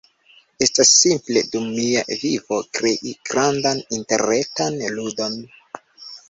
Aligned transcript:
estas 0.65 0.93
simple 1.01 1.43
dum 1.55 1.67
mia 1.75 2.01
vivo 2.21 2.57
krei 2.79 3.13
grandan 3.31 3.83
interretan 3.99 4.81
ludon 4.97 5.39